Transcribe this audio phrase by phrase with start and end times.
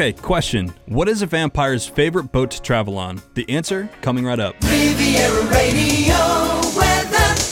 [0.00, 0.72] Okay, question.
[0.86, 3.20] What is a vampire's favorite boat to travel on?
[3.34, 4.54] The answer coming right up.
[4.62, 6.49] Riviera Radio.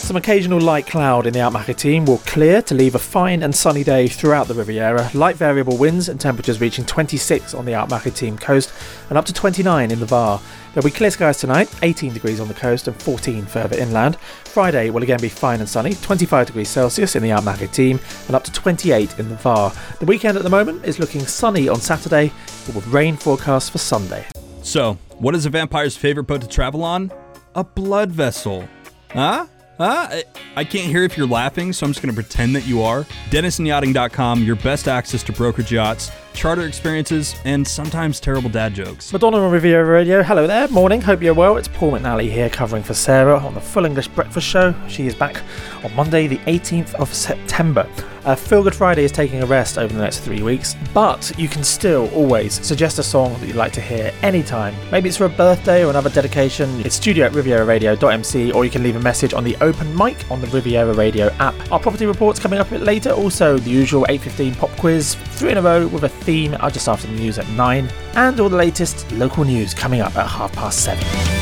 [0.08, 3.84] Some occasional light cloud in the Alpes-Maritimes will clear to leave a fine and sunny
[3.84, 5.10] day throughout the Riviera.
[5.12, 8.72] Light variable winds and temperatures reaching 26 on the Alpes-Maritimes coast
[9.10, 10.40] and up to 29 in the Var.
[10.72, 14.16] There'll be clear skies tonight, 18 degrees on the coast and 14 further inland.
[14.46, 18.44] Friday will again be fine and sunny, 25 degrees Celsius in the Alpes-Maritimes and up
[18.44, 19.74] to 28 in the Var.
[20.00, 22.32] The weekend at the moment is looking sunny on Saturday,
[22.64, 24.24] but with rain forecast for Sunday.
[24.62, 27.12] So, what is a vampire's favorite boat to travel on?
[27.54, 28.66] A blood vessel.
[29.10, 29.48] Huh?
[29.80, 30.24] I,
[30.56, 33.04] I can't hear if you're laughing, so I'm just going to pretend that you are.
[33.30, 39.12] DenisonYachting.com, your best access to brokerage yachts, charter experiences, and sometimes terrible dad jokes.
[39.12, 40.22] Madonna on Riviera Radio.
[40.22, 40.66] Hello there.
[40.68, 41.00] Morning.
[41.00, 41.56] Hope you're well.
[41.56, 44.74] It's Paul McNally here covering for Sarah on the Full English Breakfast Show.
[44.88, 45.42] She is back
[45.84, 47.88] on Monday, the 18th of September.
[48.28, 51.48] Uh, Feel Good Friday is taking a rest over the next three weeks, but you
[51.48, 54.74] can still always suggest a song that you'd like to hear anytime.
[54.92, 56.68] Maybe it's for a birthday or another dedication.
[56.84, 60.42] It's studio at rivieraradio.mc, or you can leave a message on the open mic on
[60.42, 61.54] the Riviera Radio app.
[61.72, 63.12] Our property report's coming up a bit later.
[63.12, 67.06] Also, the usual 8.15 pop quiz, three in a row with a theme just after
[67.06, 70.84] the news at 9, and all the latest local news coming up at half past
[70.84, 71.37] 7.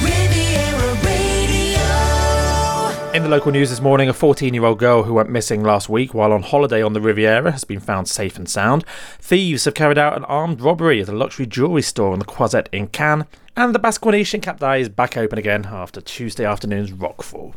[3.16, 5.88] In the local news this morning, a 14 year old girl who went missing last
[5.88, 8.84] week while on holiday on the Riviera has been found safe and sound.
[9.20, 12.68] Thieves have carried out an armed robbery at a luxury jewellery store on the Croisette
[12.72, 13.24] in Cannes.
[13.56, 17.54] And the Basque in Cap d'Ail is back open again after Tuesday afternoon's rockfall.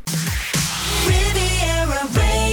[1.05, 2.48] Riviera.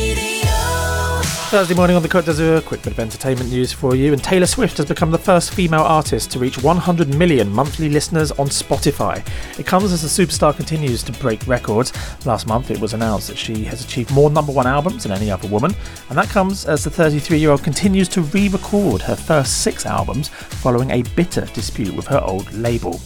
[1.47, 4.13] Thursday morning on the Côte d'Azur, quick bit of entertainment news for you.
[4.13, 8.33] And Taylor Swift has become the first female artist to reach 100 million monthly listeners
[8.33, 9.25] on Spotify.
[9.57, 11.93] It comes as the superstar continues to break records.
[12.27, 15.31] Last month, it was announced that she has achieved more number one albums than any
[15.31, 15.73] other woman,
[16.09, 19.87] and that comes as the 33 year old continues to re record her first six
[19.87, 23.01] albums following a bitter dispute with her old label.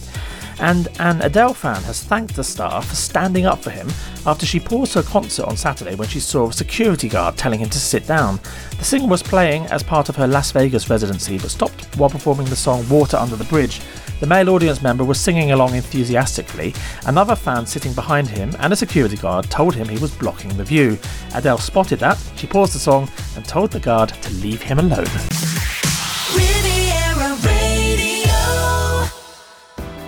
[0.61, 3.89] And an Adele fan has thanked the star for standing up for him
[4.27, 7.69] after she paused her concert on Saturday when she saw a security guard telling him
[7.69, 8.39] to sit down.
[8.77, 12.45] The singer was playing as part of her Las Vegas residency but stopped while performing
[12.45, 13.81] the song Water Under the Bridge.
[14.19, 16.75] The male audience member was singing along enthusiastically.
[17.07, 20.63] Another fan sitting behind him and a security guard told him he was blocking the
[20.63, 20.99] view.
[21.33, 25.50] Adele spotted that, she paused the song and told the guard to leave him alone.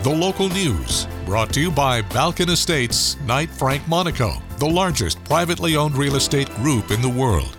[0.03, 5.77] The local news brought to you by Balkan Estates, Knight Frank Monaco, the largest privately
[5.77, 7.55] owned real estate group in the world.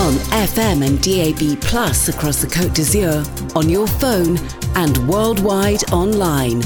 [0.00, 0.14] on
[0.48, 4.36] FM and DAB Plus across the Côte d'Azur, on your phone,
[4.74, 6.58] and worldwide online.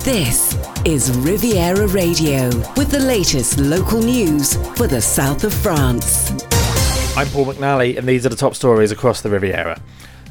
[0.00, 6.32] This is Riviera Radio with the latest local news for the south of France.
[7.16, 9.80] I'm Paul McNally, and these are the top stories across the Riviera.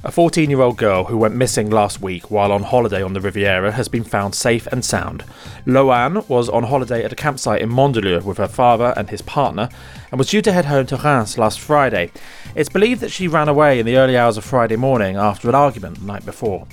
[0.04, 3.20] A 14 year old girl who went missing last week while on holiday on the
[3.20, 5.24] Riviera has been found safe and sound.
[5.66, 9.70] Loanne was on holiday at a campsite in Mandelieu with her father and his partner
[10.12, 12.12] and was due to head home to Reims last Friday.
[12.54, 15.56] It's believed that she ran away in the early hours of Friday morning after an
[15.56, 16.68] argument the night before.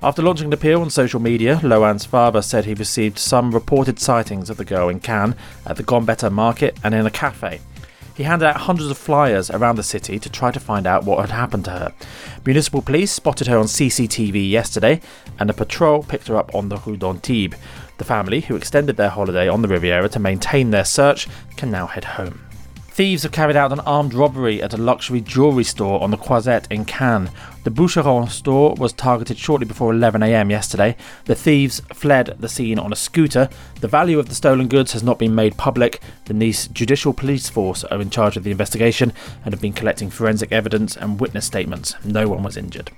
[0.00, 4.50] After launching an appeal on social media, Loanne's father said he received some reported sightings
[4.50, 5.34] of the girl in Cannes,
[5.66, 7.60] at the Gambetta market, and in a cafe.
[8.18, 11.20] He handed out hundreds of flyers around the city to try to find out what
[11.20, 11.92] had happened to her.
[12.44, 15.00] Municipal police spotted her on CCTV yesterday,
[15.38, 17.56] and a patrol picked her up on the Rue d'Antibes.
[17.98, 21.86] The family, who extended their holiday on the Riviera to maintain their search, can now
[21.86, 22.47] head home.
[22.98, 26.66] Thieves have carried out an armed robbery at a luxury jewellery store on the Croisette
[26.68, 27.30] in Cannes.
[27.62, 30.96] The Boucheron store was targeted shortly before 11am yesterday.
[31.26, 33.50] The thieves fled the scene on a scooter.
[33.80, 36.00] The value of the stolen goods has not been made public.
[36.24, 39.12] The Nice Judicial Police Force are in charge of the investigation
[39.44, 41.94] and have been collecting forensic evidence and witness statements.
[42.04, 42.90] No one was injured.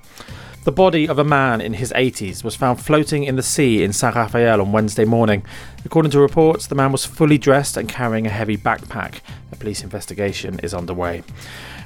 [0.62, 3.94] The body of a man in his 80s was found floating in the sea in
[3.94, 5.42] Saint Raphael on Wednesday morning.
[5.86, 9.20] According to reports, the man was fully dressed and carrying a heavy backpack.
[9.52, 11.22] A police investigation is underway.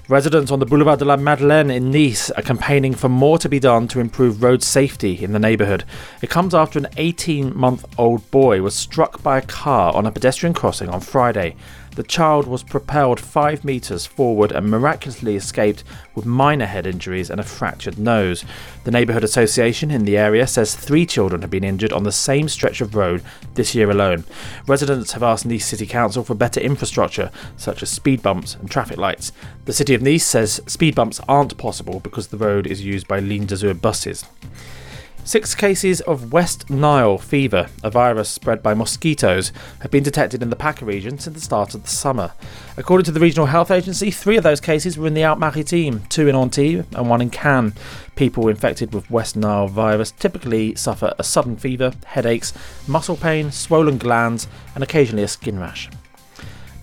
[0.09, 3.61] Residents on the Boulevard de la Madeleine in Nice are campaigning for more to be
[3.61, 5.85] done to improve road safety in the neighbourhood.
[6.21, 10.11] It comes after an 18 month old boy was struck by a car on a
[10.11, 11.55] pedestrian crossing on Friday.
[11.95, 15.85] The child was propelled five metres forward and miraculously escaped
[16.17, 18.45] with minor head injuries and a fractured nose.
[18.83, 22.49] The neighbourhood association in the area says three children have been injured on the same
[22.49, 23.23] stretch of road
[23.55, 24.25] this year alone.
[24.67, 28.99] Residents have asked Nice City Council for better infrastructure, such as speed bumps and traffic
[28.99, 29.31] lights.
[29.67, 33.21] The City of Nice says speed bumps aren't possible because the road is used by
[33.21, 34.25] Ligne d'Azur buses.
[35.27, 40.51] Six cases of West Nile fever, a virus spread by mosquitoes, have been detected in
[40.51, 42.33] the Paca region since the start of the summer.
[42.77, 46.29] According to the Regional Health Agency, three of those cases were in the Alpes-Maritimes, two
[46.29, 47.73] in Antibes and one in Cannes.
[48.17, 52.53] People infected with West Nile virus typically suffer a sudden fever, headaches,
[52.87, 55.89] muscle pain, swollen glands, and occasionally a skin rash.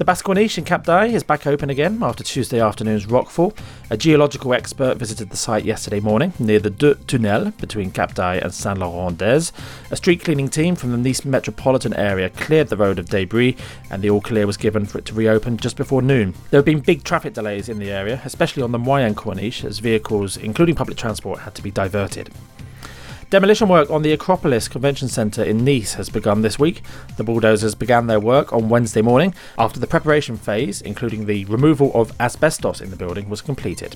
[0.01, 3.55] The Corniche in Cap d'Ail is back open again after Tuesday afternoon's rockfall.
[3.91, 8.41] A geological expert visited the site yesterday morning near the Deux Tunnels between Cap d'Ail
[8.41, 9.51] and Saint Laurent d'Ez.
[9.91, 13.55] A street cleaning team from the Nice metropolitan area cleared the road of debris
[13.91, 16.33] and the all clear was given for it to reopen just before noon.
[16.49, 19.77] There have been big traffic delays in the area, especially on the Moyen Corniche, as
[19.77, 22.31] vehicles, including public transport, had to be diverted.
[23.31, 26.81] Demolition work on the Acropolis Convention Centre in Nice has begun this week.
[27.15, 31.93] The bulldozers began their work on Wednesday morning after the preparation phase, including the removal
[31.93, 33.95] of asbestos in the building, was completed.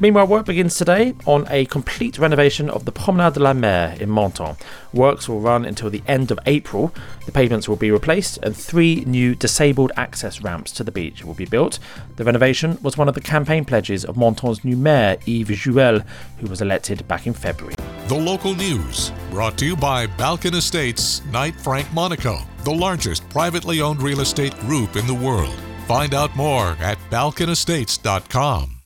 [0.00, 4.12] Meanwhile, work begins today on a complete renovation of the Promenade de la Mer in
[4.12, 4.56] Menton.
[4.92, 6.92] Works will run until the end of April.
[7.24, 11.32] The pavements will be replaced and three new disabled access ramps to the beach will
[11.32, 11.78] be built.
[12.16, 16.04] The renovation was one of the campaign pledges of Menton's new mayor, Yves Juhel,
[16.40, 17.77] who was elected back in February.
[18.08, 23.82] The local news brought to you by Balkan Estates Knight Frank Monaco, the largest privately
[23.82, 25.54] owned real estate group in the world.
[25.86, 28.76] Find out more at balkanestates.com.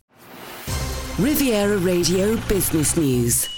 [1.21, 3.52] Riviera Radio Business News.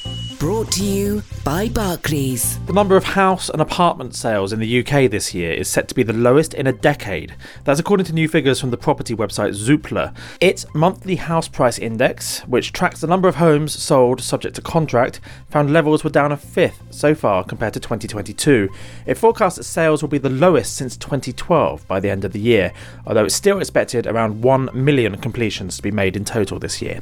[0.44, 2.58] Brought to you by Barclays.
[2.67, 5.94] The number of house and apartment sales in the UK this year is set to
[5.94, 7.35] be the lowest in a decade.
[7.64, 10.14] That's according to new figures from the property website Zoopla.
[10.43, 15.19] Its monthly house price index, which tracks the number of homes sold subject to contract,
[15.49, 18.69] found levels were down a fifth so far compared to 2022.
[19.06, 22.38] It forecasts that sales will be the lowest since 2012 by the end of the
[22.38, 22.75] year,
[23.06, 27.00] although it's still expected around 1 million completions to be made in total this year.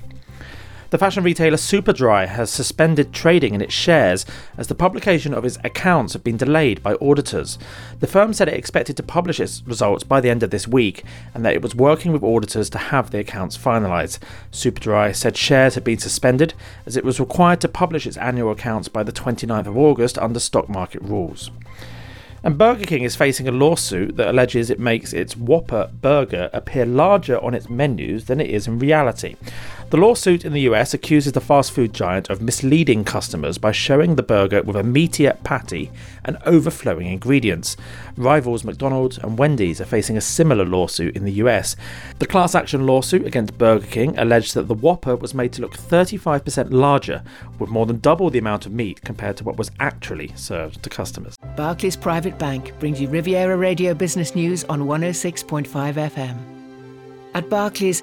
[0.92, 4.26] The fashion retailer Superdry has suspended trading in its shares
[4.58, 7.58] as the publication of its accounts have been delayed by auditors.
[8.00, 11.02] The firm said it expected to publish its results by the end of this week
[11.32, 14.18] and that it was working with auditors to have the accounts finalised.
[14.50, 16.52] Superdry said shares had been suspended
[16.84, 20.40] as it was required to publish its annual accounts by the 29th of August under
[20.40, 21.50] stock market rules.
[22.44, 26.84] And Burger King is facing a lawsuit that alleges it makes its Whopper burger appear
[26.84, 29.36] larger on its menus than it is in reality.
[29.92, 34.16] The lawsuit in the US accuses the fast food giant of misleading customers by showing
[34.16, 35.90] the burger with a meatier patty
[36.24, 37.76] and overflowing ingredients.
[38.16, 41.76] Rivals McDonald's and Wendy's are facing a similar lawsuit in the US.
[42.20, 45.76] The class action lawsuit against Burger King alleged that the Whopper was made to look
[45.76, 47.22] 35% larger,
[47.58, 50.88] with more than double the amount of meat compared to what was actually served to
[50.88, 51.36] customers.
[51.54, 56.38] Barclays Private Bank brings you Riviera Radio Business News on 106.5 FM.
[57.34, 58.02] At Barclays,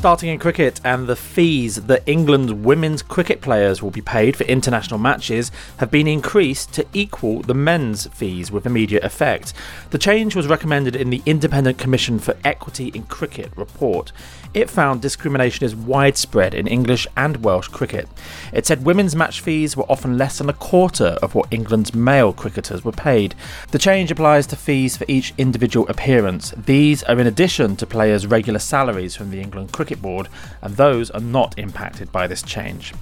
[0.00, 4.44] Starting in cricket and the fees that England's women's cricket players will be paid for
[4.44, 9.52] international matches have been increased to equal the men's fees with immediate effect.
[9.90, 14.10] The change was recommended in the Independent Commission for Equity in Cricket report.
[14.54, 18.08] It found discrimination is widespread in English and Welsh cricket.
[18.54, 22.32] It said women's match fees were often less than a quarter of what England's male
[22.32, 23.34] cricketers were paid.
[23.70, 26.54] The change applies to fees for each individual appearance.
[26.56, 30.28] These are in addition to players' regular salaries from the England Cricket Board,
[30.62, 32.94] and those are not impacted by this change.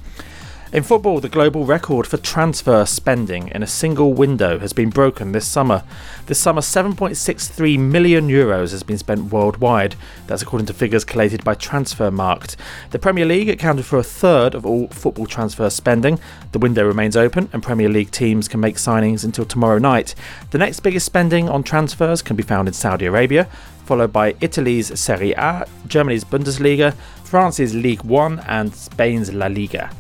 [0.70, 5.32] In football, the global record for transfer spending in a single window has been broken
[5.32, 5.82] this summer.
[6.26, 9.96] This summer, 7.63 million euros has been spent worldwide.
[10.26, 12.56] That's according to figures collated by Transfermarkt.
[12.90, 16.20] The Premier League accounted for a third of all football transfer spending.
[16.52, 20.14] The window remains open, and Premier League teams can make signings until tomorrow night.
[20.50, 23.48] The next biggest spending on transfers can be found in Saudi Arabia,
[23.88, 26.92] followed by Italy's Serie A, Germany's Bundesliga,
[27.24, 29.90] France's Ligue 1, and Spain's La Liga.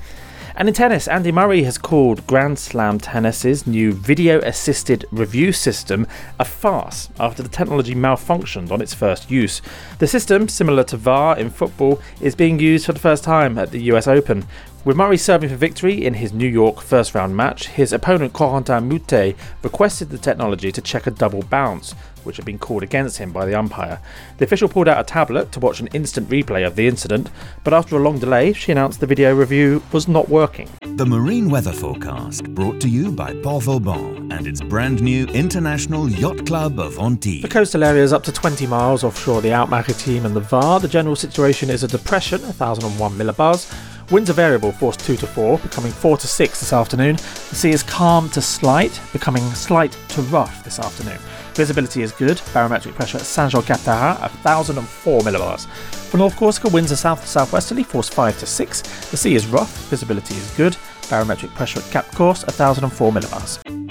[0.56, 6.06] And in tennis, Andy Murray has called Grand Slam Tennis's new video assisted review system
[6.38, 9.62] a farce after the technology malfunctioned on its first use.
[10.00, 13.70] The system, similar to VAR in football, is being used for the first time at
[13.70, 14.44] the US Open.
[14.88, 18.88] With Murray serving for victory in his New York first round match, his opponent Corentin
[18.88, 21.92] Moutet requested the technology to check a double bounce,
[22.24, 24.00] which had been called against him by the umpire.
[24.38, 27.28] The official pulled out a tablet to watch an instant replay of the incident,
[27.64, 30.70] but after a long delay, she announced the video review was not working.
[30.96, 36.08] The marine weather forecast brought to you by Port Vauban and its brand new International
[36.08, 37.42] Yacht Club of Antibes.
[37.42, 40.80] The coastal areas up to 20 miles offshore the Alpes-Maritimes and the Var.
[40.80, 43.70] The general situation is a depression, 1001 millibars.
[44.10, 47.16] Winds are variable, force 2 to 4, becoming 4 to 6 this afternoon.
[47.16, 51.18] The sea is calm to slight, becoming slight to rough this afternoon.
[51.52, 55.66] Visibility is good, barometric pressure at Saint Jean Cap Ferrat 1004 millibars.
[55.66, 59.10] For North Corsica, winds are south to southwesterly, force 5 to 6.
[59.10, 60.74] The sea is rough, visibility is good,
[61.10, 63.67] barometric pressure at Cap Corse 1004 millibars.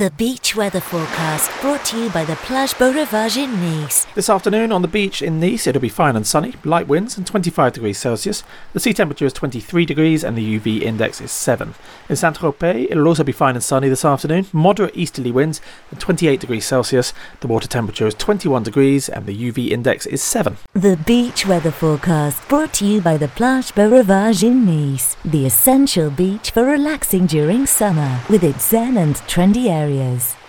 [0.00, 4.06] The beach weather forecast brought to you by the Plage Beau Rivage in Nice.
[4.14, 7.26] This afternoon on the beach in Nice, it'll be fine and sunny, light winds and
[7.26, 8.42] 25 degrees Celsius.
[8.72, 11.74] The sea temperature is 23 degrees and the UV index is 7.
[12.08, 16.00] In Saint Tropez, it'll also be fine and sunny this afternoon, moderate easterly winds and
[16.00, 17.12] 28 degrees Celsius.
[17.40, 20.56] The water temperature is 21 degrees and the UV index is 7.
[20.72, 25.16] The beach weather forecast brought to you by the Plage Beau Rivage in Nice.
[25.26, 29.89] The essential beach for relaxing during summer with its zen and trendy areas.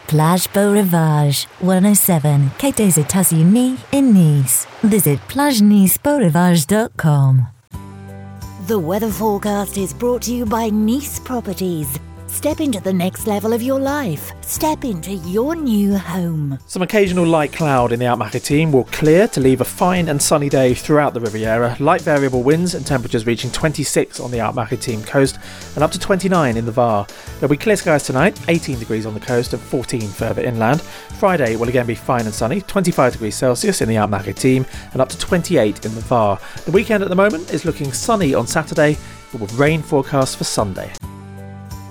[0.08, 4.68] Plage Beau Rivage, 107 Quai des Etats-Unis in Nice.
[4.84, 7.48] Visit plagenicebeaurivage.com.
[8.68, 12.00] The weather forecast is brought to you by Nice Properties.
[12.32, 14.32] Step into the next level of your life.
[14.42, 16.58] Step into your new home.
[16.66, 20.48] Some occasional light cloud in the Alpes-Maritimes will clear to leave a fine and sunny
[20.48, 21.76] day throughout the Riviera.
[21.82, 25.40] Light variable winds and temperatures reaching 26 on the Alpes-Maritimes coast
[25.76, 27.06] and up to 29 in the Var.
[27.40, 30.82] There'll be clear skies tonight, 18 degrees on the coast and 14 further inland.
[30.82, 35.10] Friday will again be fine and sunny, 25 degrees Celsius in the Alpes-Maritimes and up
[35.10, 36.40] to 28 in the Var.
[36.66, 38.98] The weekend at the moment is looking sunny on Saturday,
[39.34, 40.92] but with rain forecast for Sunday.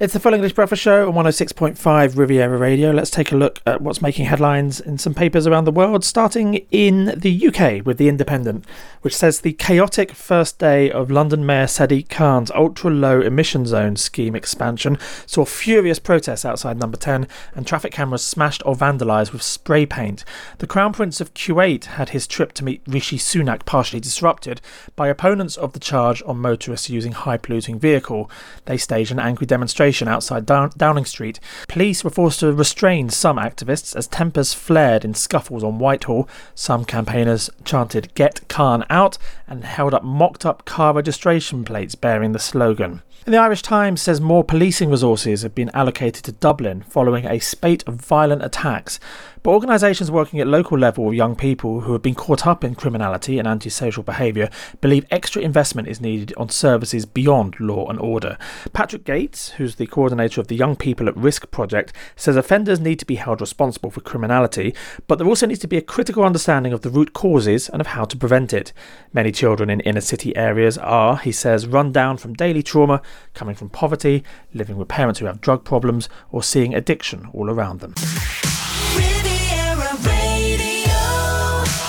[0.00, 2.92] It's the Full English Breakfast Show on 106.5 Riviera Radio.
[2.92, 6.64] Let's take a look at what's making headlines in some papers around the world, starting
[6.70, 8.64] in the UK with The Independent,
[9.02, 13.96] which says the chaotic first day of London Mayor Sadiq Khan's ultra low emission zone
[13.96, 17.26] scheme expansion saw furious protests outside number 10
[17.56, 20.24] and traffic cameras smashed or vandalised with spray paint.
[20.58, 24.60] The Crown Prince of Kuwait had his trip to meet Rishi Sunak partially disrupted
[24.94, 28.30] by opponents of the charge on motorists using high polluting vehicle.
[28.66, 31.40] They staged an angry demonstration outside Down- Downing Street.
[31.68, 36.28] Police were forced to restrain some activists as tempers flared in scuffles on Whitehall.
[36.54, 39.16] Some campaigners chanted Get Khan out
[39.46, 43.02] and held up mocked up car registration plates bearing the slogan.
[43.24, 47.38] And the Irish Times says more policing resources have been allocated to Dublin following a
[47.40, 48.98] spate of violent attacks.
[49.48, 52.74] But organisations working at local level with young people who have been caught up in
[52.74, 54.50] criminality and antisocial behaviour
[54.82, 58.36] believe extra investment is needed on services beyond law and order.
[58.74, 62.98] Patrick Gates, who's the coordinator of the Young People at Risk project, says offenders need
[62.98, 64.74] to be held responsible for criminality,
[65.06, 67.86] but there also needs to be a critical understanding of the root causes and of
[67.86, 68.74] how to prevent it.
[69.14, 73.00] Many children in inner city areas are, he says, run down from daily trauma,
[73.32, 77.80] coming from poverty, living with parents who have drug problems, or seeing addiction all around
[77.80, 77.94] them.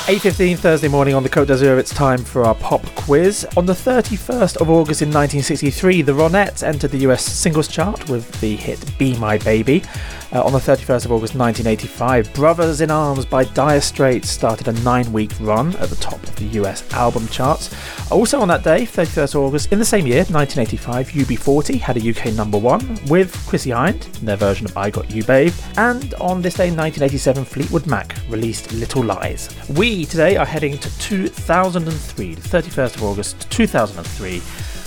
[0.09, 3.45] 8.15 Thursday morning on the Côte d'Azur, it's time for our pop quiz.
[3.55, 8.27] On the 31st of August in 1963, the Ronettes entered the US singles chart with
[8.41, 9.83] the hit Be My Baby.
[10.31, 14.73] Uh, on the 31st of August 1985, Brothers in Arms by Dire Straits started a
[14.81, 17.71] nine week run at the top of the US album charts.
[18.11, 22.33] Also on that day, 31st August, in the same year, 1985, UB40 had a UK
[22.35, 25.53] number one with Chrissie Hynde in their version of I Got You Babe.
[25.77, 29.49] And on this day, 1987, Fleetwood Mac released Little Lies.
[29.69, 34.41] We today are heading to 2003, the 31st of August 2003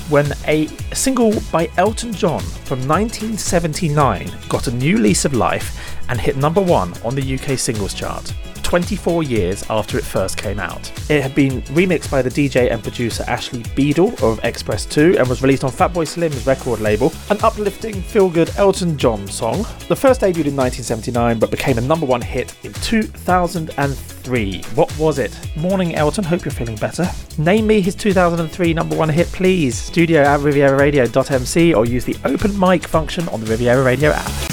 [0.09, 6.21] when a single by Elton John from 1979 got a new lease of life and
[6.21, 8.35] hit number one on the UK singles chart.
[8.72, 10.90] 24 years after it first came out.
[11.10, 15.28] It had been remixed by the DJ and producer Ashley Beedle of X-Press 2 and
[15.28, 19.66] was released on Fatboy Slim's record label, an uplifting, feel good Elton John song.
[19.88, 24.62] The first debuted in 1979 but became a number one hit in 2003.
[24.74, 25.38] What was it?
[25.54, 26.24] Morning, Elton.
[26.24, 27.06] Hope you're feeling better.
[27.36, 29.76] Name me his 2003 number one hit, please.
[29.76, 34.51] Studio at riviera-radio.mc or use the open mic function on the Riviera Radio app.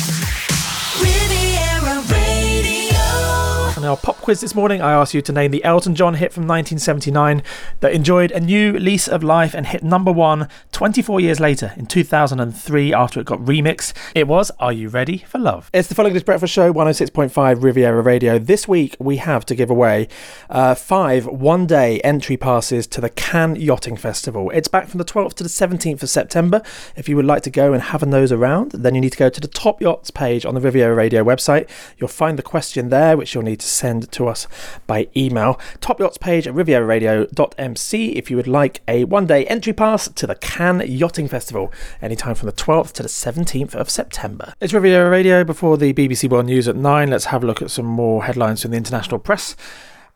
[3.90, 6.44] Our pop quiz this morning, I asked you to name the Elton John hit from
[6.44, 7.42] 1979
[7.80, 11.88] that enjoyed a new lease of life and hit number one 24 years later in
[11.88, 13.94] 2003 after it got remixed.
[14.14, 15.72] It was Are You Ready for Love?
[15.74, 18.38] It's the Full English Breakfast Show, 106.5 Riviera Radio.
[18.38, 20.08] This week, we have to give away
[20.52, 24.52] uh, five one day entry passes to the Cannes Yachting Festival.
[24.52, 26.62] It's back from the 12th to the 17th of September.
[26.96, 29.18] If you would like to go and have a nose around, then you need to
[29.18, 31.68] go to the Top Yachts page on the Riviera Radio website.
[31.98, 34.46] You'll find the question there, which you'll need to send to us
[34.86, 35.60] by email.
[35.80, 40.28] Top Yachts page at riviera-radio.mc if you would like a one day entry pass to
[40.28, 41.72] the Cannes Yachting Festival
[42.02, 44.54] anytime from the 12th to the 17th of September.
[44.60, 47.10] It's Riviera Radio before the BBC World News at 9.
[47.10, 49.56] Let's have a look at some more headlines from the international press.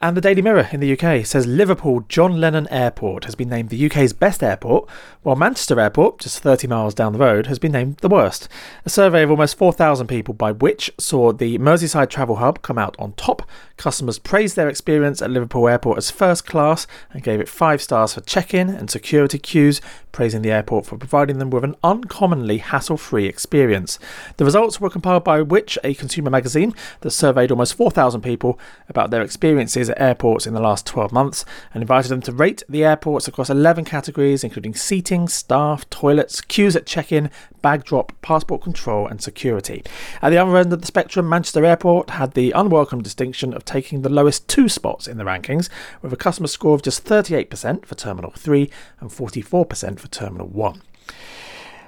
[0.03, 3.69] And the Daily Mirror in the UK says Liverpool John Lennon Airport has been named
[3.69, 4.89] the UK's best airport,
[5.21, 8.49] while Manchester Airport, just 30 miles down the road, has been named the worst.
[8.85, 12.97] A survey of almost 4,000 people by which saw the Merseyside Travel Hub come out
[12.99, 13.43] on top.
[13.77, 18.13] Customers praised their experience at Liverpool Airport as first class and gave it five stars
[18.13, 22.59] for check in and security queues, praising the airport for providing them with an uncommonly
[22.59, 23.97] hassle free experience.
[24.37, 29.09] The results were compiled by Which, a consumer magazine that surveyed almost 4,000 people about
[29.09, 32.85] their experiences at airports in the last 12 months and invited them to rate the
[32.85, 37.31] airports across 11 categories, including seating, staff, toilets, queues at check in,
[37.63, 39.83] bag drop, passport control, and security.
[40.21, 44.01] At the other end of the spectrum, Manchester Airport had the unwelcome distinction of taking
[44.01, 45.69] the lowest two spots in the rankings,
[46.01, 50.81] with a customer score of just 38% for Terminal 3 and 44% for Terminal 1.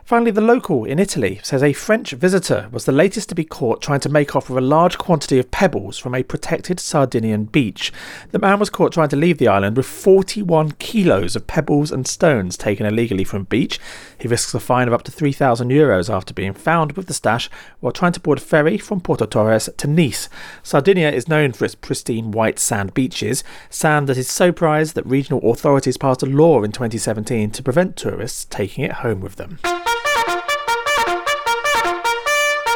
[0.05, 3.81] Finally, the local in Italy says a French visitor was the latest to be caught
[3.81, 7.91] trying to make off with a large quantity of pebbles from a protected Sardinian beach.
[8.29, 12.05] The man was caught trying to leave the island with 41 kilos of pebbles and
[12.05, 13.79] stones taken illegally from beach.
[14.19, 17.49] He risks a fine of up to 3,000 euros after being found with the stash
[17.79, 20.29] while trying to board a ferry from Porto Torres to Nice.
[20.61, 25.07] Sardinia is known for its pristine white sand beaches, sand that is so prized that
[25.07, 29.57] regional authorities passed a law in 2017 to prevent tourists taking it home with them.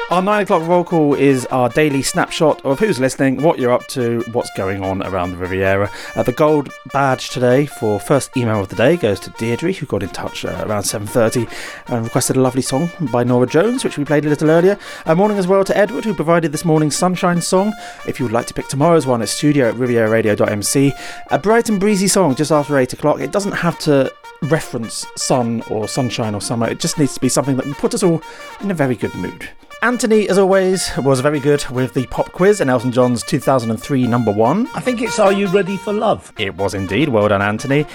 [0.10, 3.86] Our nine o'clock roll call is our daily snapshot of who's listening, what you're up
[3.90, 5.92] to, what's going on around the Riviera.
[6.16, 9.86] Uh, the gold badge today for first email of the day goes to Deirdre, who
[9.86, 11.48] got in touch uh, around 7:30
[11.90, 14.80] and requested a lovely song by Norah Jones, which we played a little earlier.
[15.06, 17.72] A morning as well to Edward, who provided this morning's sunshine song.
[18.08, 20.92] If you would like to pick tomorrow's one, it's studio at riviera-radio.mc.
[21.30, 23.20] A bright and breezy song just after eight o'clock.
[23.20, 24.12] It doesn't have to
[24.44, 26.68] reference sun or sunshine or summer.
[26.68, 28.22] It just needs to be something that will put us all
[28.62, 29.50] in a very good mood.
[29.82, 34.32] Anthony, as always, was very good with the pop quiz and Elton John's 2003 number
[34.32, 34.68] one.
[34.76, 36.34] I think it's Are You Ready for Love?
[36.38, 37.10] It was indeed.
[37.10, 37.86] Well done, Anthony.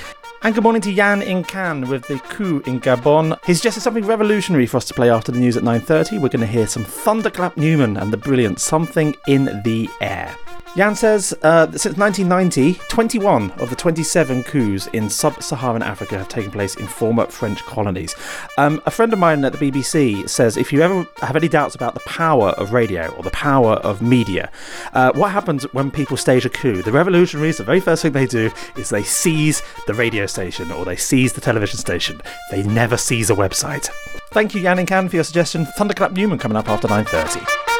[0.42, 3.38] And good morning to Jan in Cannes with the coup in Gabon.
[3.46, 6.20] He's suggested something revolutionary for us to play after the news at 9.30.
[6.20, 10.36] We're going to hear some Thunderclap Newman and the brilliant Something in the Air.
[10.76, 16.28] Jan says uh, since 1990, 21 of the 27 coups in sub Saharan Africa have
[16.28, 18.16] taken place in former French colonies.
[18.58, 21.76] Um, a friend of mine at the BBC says if you ever have any doubts
[21.76, 24.50] about the power of radio or the power of media,
[24.94, 26.82] uh, what happens when people stage a coup?
[26.82, 30.84] The revolutionaries, the very first thing they do is they seize the radio station or
[30.84, 32.20] they seize the television station.
[32.50, 33.88] They never seize a website.
[34.32, 35.66] Thank you, Jan and Cannes, for your suggestion.
[35.66, 37.73] Thunderclap Newman coming up after 9.30.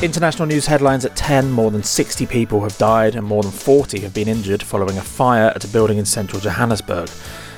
[0.00, 3.98] International news headlines at 10 More than 60 people have died and more than 40
[4.00, 7.10] have been injured following a fire at a building in central Johannesburg.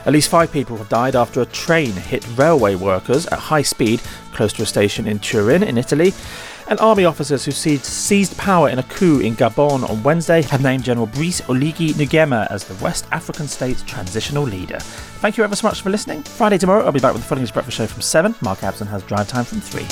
[0.07, 4.01] At least five people have died after a train hit railway workers at high speed
[4.33, 6.15] close to a station in Turin, in Italy.
[6.67, 10.85] And army officers who seized, power in a coup in Gabon on Wednesday have named
[10.85, 14.79] General Brice Oligui Nguema as the West African state's transitional leader.
[15.21, 16.23] Thank you ever so much for listening.
[16.23, 18.35] Friday tomorrow, I'll be back with the Full English Breakfast Show from 7.
[18.41, 19.83] Mark Abson has drive time from 3.